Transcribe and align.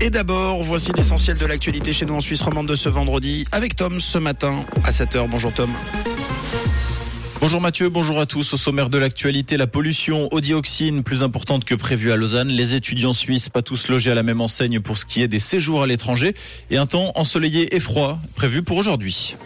Et 0.00 0.10
d'abord, 0.10 0.62
voici 0.62 0.92
l'essentiel 0.94 1.38
de 1.38 1.46
l'actualité 1.46 1.92
chez 1.94 2.04
nous 2.04 2.14
en 2.14 2.20
Suisse 2.20 2.42
romande 2.42 2.68
de 2.68 2.76
ce 2.76 2.90
vendredi 2.90 3.46
avec 3.50 3.76
Tom 3.76 3.98
ce 3.98 4.18
matin 4.18 4.62
à 4.84 4.90
7h. 4.90 5.26
Bonjour 5.28 5.52
Tom. 5.52 5.70
Bonjour 7.40 7.62
Mathieu, 7.62 7.88
bonjour 7.88 8.20
à 8.20 8.26
tous. 8.26 8.52
Au 8.52 8.56
sommaire 8.58 8.90
de 8.90 8.98
l'actualité, 8.98 9.56
la 9.56 9.66
pollution 9.66 10.28
au 10.32 10.40
dioxine 10.40 11.02
plus 11.02 11.22
importante 11.22 11.64
que 11.64 11.74
prévu 11.74 12.12
à 12.12 12.16
Lausanne. 12.16 12.48
Les 12.48 12.74
étudiants 12.74 13.14
suisses 13.14 13.48
pas 13.48 13.62
tous 13.62 13.88
logés 13.88 14.10
à 14.10 14.14
la 14.14 14.22
même 14.22 14.42
enseigne 14.42 14.80
pour 14.80 14.98
ce 14.98 15.06
qui 15.06 15.22
est 15.22 15.28
des 15.28 15.38
séjours 15.38 15.82
à 15.82 15.86
l'étranger 15.86 16.34
et 16.70 16.76
un 16.76 16.86
temps 16.86 17.12
ensoleillé 17.14 17.74
et 17.74 17.80
froid 17.80 18.18
prévu 18.34 18.62
pour 18.62 18.76
aujourd'hui. 18.76 19.36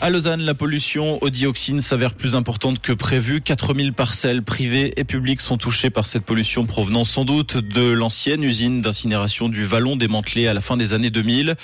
À 0.00 0.10
Lausanne, 0.10 0.42
la 0.42 0.54
pollution 0.54 1.20
au 1.24 1.28
dioxine 1.28 1.80
s'avère 1.80 2.14
plus 2.14 2.36
importante 2.36 2.80
que 2.80 2.92
prévu. 2.92 3.40
4000 3.40 3.92
parcelles 3.92 4.44
privées 4.44 4.92
et 4.96 5.02
publiques 5.02 5.40
sont 5.40 5.58
touchées 5.58 5.90
par 5.90 6.06
cette 6.06 6.22
pollution 6.22 6.66
provenant 6.66 7.02
sans 7.04 7.24
doute 7.24 7.56
de 7.56 7.82
l'ancienne 7.82 8.44
usine 8.44 8.80
d'incinération 8.80 9.48
du 9.48 9.64
Vallon 9.64 9.96
démantelée 9.96 10.46
à 10.46 10.54
la 10.54 10.60
fin 10.60 10.76
des 10.76 10.92
années 10.92 11.10
2000. 11.10 11.56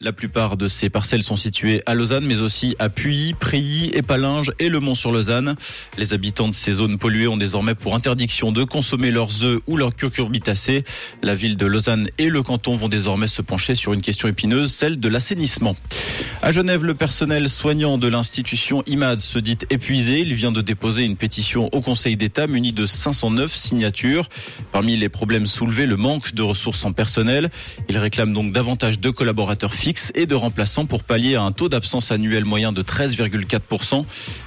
La 0.00 0.12
plupart 0.14 0.56
de 0.56 0.68
ces 0.68 0.88
parcelles 0.88 1.22
sont 1.22 1.36
situées 1.36 1.82
à 1.84 1.94
Lausanne, 1.94 2.24
mais 2.24 2.40
aussi 2.40 2.74
à 2.78 2.88
Puy, 2.88 3.34
Prilly, 3.38 3.90
Épalinges 3.92 4.52
et 4.58 4.70
Le 4.70 4.80
Mont-sur-Lausanne. 4.80 5.54
Les 5.98 6.14
habitants 6.14 6.48
de 6.48 6.54
ces 6.54 6.72
zones 6.72 6.96
polluées 6.96 7.28
ont 7.28 7.36
désormais 7.36 7.74
pour 7.74 7.94
interdiction 7.94 8.52
de 8.52 8.64
consommer 8.64 9.10
leurs 9.10 9.44
œufs 9.44 9.60
ou 9.66 9.76
leurs 9.76 9.94
cucurbitacées. 9.94 10.84
La 11.22 11.34
ville 11.34 11.58
de 11.58 11.66
Lausanne 11.66 12.08
et 12.16 12.30
le 12.30 12.42
canton 12.42 12.74
vont 12.74 12.88
désormais 12.88 13.26
se 13.26 13.42
pencher 13.42 13.74
sur 13.74 13.92
une 13.92 14.00
question 14.00 14.28
épineuse, 14.28 14.72
celle 14.72 14.98
de 14.98 15.08
l'assainissement. 15.10 15.76
À 16.40 16.52
Genève, 16.52 16.84
le 16.84 16.94
personnel 16.94 17.50
soignant 17.50 17.81
de 17.82 18.06
l'institution 18.06 18.84
IMAD 18.86 19.18
se 19.18 19.40
dit 19.40 19.58
épuisé. 19.68 20.20
Il 20.20 20.34
vient 20.34 20.52
de 20.52 20.60
déposer 20.60 21.02
une 21.02 21.16
pétition 21.16 21.68
au 21.72 21.80
Conseil 21.80 22.16
d'État 22.16 22.46
munie 22.46 22.70
de 22.70 22.86
509 22.86 23.52
signatures. 23.52 24.28
Parmi 24.70 24.96
les 24.96 25.08
problèmes 25.08 25.46
soulevés, 25.46 25.86
le 25.86 25.96
manque 25.96 26.32
de 26.32 26.42
ressources 26.42 26.84
en 26.84 26.92
personnel. 26.92 27.50
Il 27.88 27.98
réclame 27.98 28.32
donc 28.32 28.52
davantage 28.52 29.00
de 29.00 29.10
collaborateurs 29.10 29.74
fixes 29.74 30.12
et 30.14 30.26
de 30.26 30.34
remplaçants 30.36 30.86
pour 30.86 31.02
pallier 31.02 31.34
à 31.34 31.42
un 31.42 31.50
taux 31.50 31.68
d'absence 31.68 32.12
annuel 32.12 32.44
moyen 32.44 32.70
de 32.70 32.82
13,4%. 32.82 34.04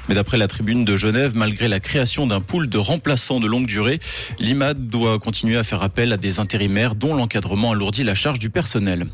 Mais 0.07 0.15
d'après 0.15 0.37
la 0.37 0.47
tribune 0.47 0.85
de 0.85 0.95
Genève, 0.95 1.33
malgré 1.35 1.67
la 1.67 1.81
création 1.81 2.27
d'un 2.27 2.39
pool 2.39 2.69
de 2.69 2.77
remplaçants 2.77 3.41
de 3.41 3.47
longue 3.47 3.67
durée, 3.67 3.99
l'IMAD 4.39 4.87
doit 4.87 5.19
continuer 5.19 5.57
à 5.57 5.63
faire 5.63 5.83
appel 5.83 6.13
à 6.13 6.17
des 6.17 6.39
intérimaires 6.39 6.95
dont 6.95 7.13
l'encadrement 7.13 7.71
alourdit 7.71 8.05
la 8.05 8.15
charge 8.15 8.39
du 8.39 8.49
personnel. 8.49 9.07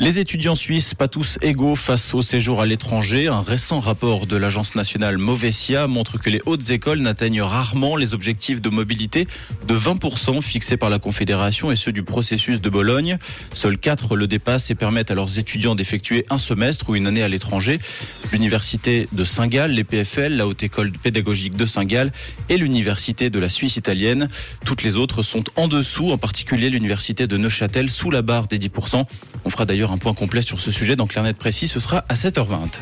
Les 0.00 0.18
étudiants 0.18 0.56
suisses, 0.56 0.92
pas 0.92 1.06
tous 1.06 1.38
égaux 1.40 1.76
face 1.76 2.14
au 2.14 2.22
séjour 2.22 2.60
à 2.60 2.66
l'étranger. 2.66 3.28
Un 3.28 3.42
récent 3.42 3.78
rapport 3.78 4.26
de 4.26 4.36
l'agence 4.36 4.74
nationale 4.74 5.18
Movesia 5.18 5.86
montre 5.86 6.18
que 6.18 6.30
les 6.30 6.42
hautes 6.46 6.68
écoles 6.70 6.98
n'atteignent 6.98 7.42
rarement 7.42 7.94
les 7.94 8.12
objectifs 8.12 8.60
de 8.60 8.70
mobilité 8.70 9.28
de 9.68 9.74
20% 9.74 10.42
fixés 10.42 10.76
par 10.76 10.90
la 10.90 10.98
Confédération 10.98 11.70
et 11.70 11.76
ceux 11.76 11.92
du 11.92 12.02
processus 12.02 12.60
de 12.60 12.68
Bologne. 12.68 13.18
Seuls 13.54 13.78
quatre 13.78 14.16
le 14.16 14.26
dépassent 14.26 14.68
et 14.68 14.74
permettent 14.74 15.12
à 15.12 15.14
leurs 15.14 15.38
étudiants 15.38 15.76
d'effectuer 15.76 16.26
un 16.28 16.38
semestre 16.38 16.90
ou 16.90 16.96
une 16.96 17.06
année 17.06 17.22
à 17.22 17.28
l'étranger. 17.28 17.78
L'université 18.32 19.08
de 19.12 19.22
Saint-Gall, 19.22 19.70
les 19.70 19.84
PFL, 19.84 20.34
la 20.34 20.48
haute 20.48 20.64
école 20.64 20.90
pédagogique 20.90 21.56
de 21.56 21.66
Saint-Gall 21.66 22.10
et 22.48 22.56
l'université 22.56 23.30
de 23.30 23.38
la 23.38 23.48
Suisse 23.48 23.76
italienne. 23.76 24.28
Toutes 24.64 24.82
les 24.82 24.96
autres 24.96 25.22
sont 25.22 25.44
en 25.54 25.68
dessous, 25.68 26.10
en 26.10 26.18
particulier 26.18 26.68
l'université 26.68 27.28
de 27.28 27.36
Neuchâtel 27.36 27.88
sous 27.88 28.10
la 28.10 28.22
barre 28.22 28.48
des 28.48 28.58
10%. 28.58 29.04
On 29.44 29.50
fera 29.50 29.66
un 29.92 29.98
point 29.98 30.14
complet 30.14 30.42
sur 30.42 30.60
ce 30.60 30.70
sujet 30.70 30.96
dans 30.96 31.06
Clarnet 31.06 31.34
Précis, 31.34 31.68
ce 31.68 31.80
sera 31.80 32.04
à 32.08 32.14
7h20. 32.14 32.78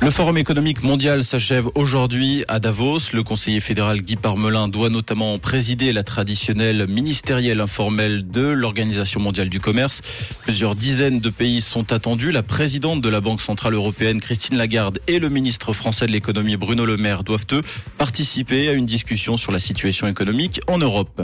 Le 0.00 0.10
Forum 0.10 0.38
économique 0.38 0.84
mondial 0.84 1.24
s'achève 1.24 1.68
aujourd'hui 1.74 2.44
à 2.46 2.60
Davos. 2.60 3.12
Le 3.12 3.22
conseiller 3.24 3.60
fédéral 3.60 4.00
Guy 4.00 4.14
Parmelin 4.14 4.68
doit 4.68 4.90
notamment 4.90 5.38
présider 5.38 5.92
la 5.92 6.04
traditionnelle 6.04 6.86
ministérielle 6.88 7.60
informelle 7.60 8.26
de 8.26 8.46
l'Organisation 8.46 9.20
mondiale 9.20 9.50
du 9.50 9.58
commerce. 9.58 10.00
Plusieurs 10.44 10.76
dizaines 10.76 11.18
de 11.18 11.30
pays 11.30 11.60
sont 11.60 11.92
attendus. 11.92 12.30
La 12.30 12.44
présidente 12.44 13.00
de 13.00 13.08
la 13.08 13.20
Banque 13.20 13.40
centrale 13.40 13.74
européenne 13.74 14.20
Christine 14.20 14.56
Lagarde 14.56 15.00
et 15.08 15.18
le 15.18 15.28
ministre 15.30 15.72
français 15.72 16.06
de 16.06 16.12
l'économie 16.12 16.56
Bruno 16.56 16.86
Le 16.86 16.96
Maire 16.96 17.24
doivent 17.24 17.46
eux 17.52 17.62
participer 17.98 18.68
à 18.68 18.72
une 18.72 18.86
discussion 18.86 19.36
sur 19.36 19.50
la 19.50 19.60
situation 19.60 20.06
économique 20.06 20.60
en 20.68 20.78
Europe. 20.78 21.22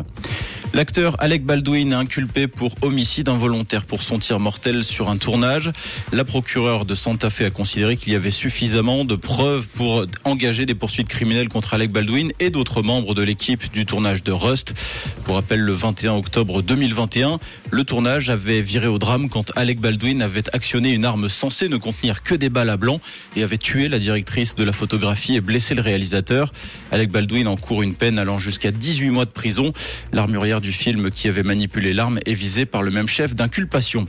L'acteur 0.74 1.14
Alec 1.20 1.44
Baldwin 1.44 1.92
est 1.92 1.94
inculpé 1.94 2.48
pour 2.48 2.74
homicide 2.82 3.28
involontaire 3.28 3.84
pour 3.84 4.02
son 4.02 4.18
tir 4.18 4.40
mortel 4.40 4.82
sur 4.82 5.08
un 5.08 5.16
tournage. 5.16 5.70
La 6.12 6.24
procureure 6.24 6.84
de 6.84 6.96
Santa 6.96 7.30
Fe 7.30 7.42
a 7.42 7.50
considéré 7.50 7.96
qu'il 7.96 8.12
y 8.12 8.16
avait 8.16 8.32
suffisamment 8.32 9.04
de 9.04 9.14
preuves 9.14 9.68
pour 9.68 10.04
engager 10.24 10.66
des 10.66 10.74
poursuites 10.74 11.06
criminelles 11.06 11.48
contre 11.48 11.74
Alec 11.74 11.92
Baldwin 11.92 12.32
et 12.40 12.50
d'autres 12.50 12.82
membres 12.82 13.14
de 13.14 13.22
l'équipe 13.22 13.70
du 13.70 13.86
tournage 13.86 14.24
de 14.24 14.32
Rust. 14.32 14.74
Pour 15.22 15.36
rappel, 15.36 15.60
le 15.60 15.72
21 15.72 16.14
octobre 16.14 16.60
2021, 16.60 17.38
le 17.70 17.84
tournage 17.84 18.28
avait 18.28 18.60
viré 18.60 18.88
au 18.88 18.98
drame 18.98 19.28
quand 19.28 19.52
Alec 19.54 19.78
Baldwin 19.78 20.22
avait 20.22 20.52
actionné 20.52 20.90
une 20.90 21.04
arme 21.04 21.28
censée 21.28 21.68
ne 21.68 21.76
contenir 21.76 22.24
que 22.24 22.34
des 22.34 22.48
balles 22.48 22.70
à 22.70 22.76
blanc 22.76 22.98
et 23.36 23.44
avait 23.44 23.58
tué 23.58 23.88
la 23.88 24.00
directrice 24.00 24.56
de 24.56 24.64
la 24.64 24.72
photographie 24.72 25.36
et 25.36 25.40
blessé 25.40 25.76
le 25.76 25.82
réalisateur. 25.82 26.52
Alec 26.90 27.12
Baldwin 27.12 27.46
encourt 27.46 27.84
une 27.84 27.94
peine 27.94 28.18
allant 28.18 28.38
jusqu'à 28.38 28.72
18 28.72 29.10
mois 29.10 29.24
de 29.24 29.30
prison. 29.30 29.72
L'armurière 30.12 30.60
du 30.64 30.72
film 30.72 31.10
qui 31.10 31.28
avait 31.28 31.42
manipulé 31.42 31.92
l'arme 31.92 32.20
est 32.24 32.32
visé 32.32 32.64
par 32.64 32.82
le 32.82 32.90
même 32.90 33.06
chef 33.06 33.34
d'inculpation. 33.34 34.06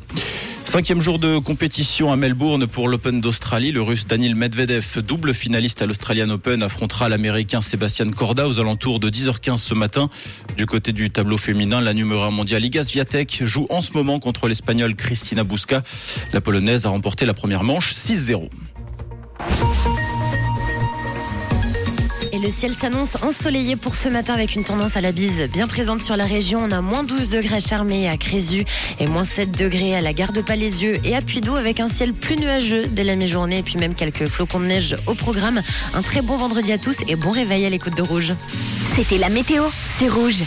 Cinquième 0.63 1.01
jour 1.01 1.19
de 1.19 1.37
compétition 1.37 2.13
à 2.13 2.15
Melbourne 2.15 2.65
pour 2.65 2.87
l'Open 2.87 3.19
d'Australie. 3.19 3.73
Le 3.73 3.81
russe 3.81 4.07
Daniel 4.07 4.35
Medvedev, 4.35 5.01
double 5.01 5.33
finaliste 5.33 5.81
à 5.81 5.85
l'Australian 5.85 6.29
Open, 6.29 6.63
affrontera 6.63 7.09
l'américain 7.09 7.59
Sébastien 7.59 8.09
Corda 8.09 8.47
aux 8.47 8.61
alentours 8.61 9.01
de 9.01 9.09
10h15 9.09 9.57
ce 9.57 9.73
matin. 9.73 10.09
Du 10.55 10.65
côté 10.65 10.93
du 10.93 11.11
tableau 11.11 11.37
féminin, 11.37 11.81
la 11.81 11.93
numéro 11.93 12.21
1 12.21 12.31
mondiale 12.31 12.63
Iga 12.63 12.85
Swiatek 12.85 13.41
joue 13.43 13.67
en 13.69 13.81
ce 13.81 13.91
moment 13.91 14.19
contre 14.19 14.47
l'espagnole 14.47 14.95
Cristina 14.95 15.43
Busca. 15.43 15.83
La 16.31 16.39
polonaise 16.39 16.85
a 16.85 16.89
remporté 16.89 17.25
la 17.25 17.33
première 17.33 17.65
manche 17.65 17.93
6-0. 17.93 18.49
Et 22.35 22.39
le 22.39 22.49
ciel 22.49 22.73
s'annonce 22.73 23.15
ensoleillé 23.23 23.77
pour 23.77 23.95
ce 23.95 24.09
matin 24.09 24.33
avec 24.33 24.55
une 24.55 24.65
tendance 24.65 24.97
à 24.97 25.01
la 25.01 25.13
bise 25.13 25.47
bien 25.53 25.67
présente 25.67 26.01
sur 26.01 26.17
la 26.17 26.25
région. 26.25 26.59
On 26.61 26.71
a 26.71 26.81
moins 26.81 27.03
12 27.03 27.29
degrés 27.29 27.55
à 27.55 27.59
Charmé 27.61 28.09
à 28.09 28.17
Crézu 28.17 28.65
et 28.99 29.07
moins 29.07 29.23
7 29.23 29.51
degrés 29.51 29.95
à 29.95 30.01
la 30.01 30.11
gare 30.11 30.33
de 30.33 30.41
Palaisieux 30.41 30.97
et 31.05 31.15
à 31.15 31.21
Puydou 31.21 31.55
avec 31.55 31.79
un 31.79 31.87
ciel 31.87 32.13
plus 32.13 32.35
nuageux 32.35 32.87
dès 32.87 33.05
la 33.05 33.15
mi-journée 33.15 33.59
et 33.59 33.63
puis 33.63 33.77
même 33.77 33.95
quelques 33.95 34.27
flocons 34.27 34.59
de 34.59 34.65
neige 34.65 34.97
au 35.07 35.13
programme. 35.13 35.61
Un 35.93 36.01
très 36.01 36.21
bon 36.21 36.35
vendredi 36.35 36.73
à 36.73 36.77
tous 36.77 36.97
et 37.07 37.15
bon 37.15 37.31
réveil 37.31 37.65
à 37.65 37.69
l'écoute 37.69 37.95
de 37.95 38.01
Rouge. 38.01 38.33
C'était 38.97 39.17
la 39.17 39.29
météo, 39.29 39.63
c'est 39.95 40.09
Rouge. 40.09 40.43